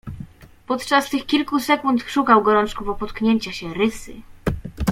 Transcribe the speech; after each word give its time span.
Podczas 0.67 1.09
tych 1.09 1.25
kilku 1.25 1.59
sekund 1.59 2.03
szukał 2.07 2.43
gorączkowo 2.43 2.95
potknięcia 2.95 3.51
się, 3.51 3.73
rysy. 3.73 4.13